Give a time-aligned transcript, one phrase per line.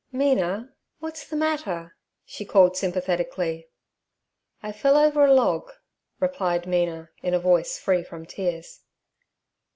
[0.11, 1.95] 'Mina, what's the matter?'
[2.25, 3.69] she called sympathetically.
[4.63, 5.73] 'I fell over a log'
[6.19, 8.81] replied Mina, in a voice free from tears.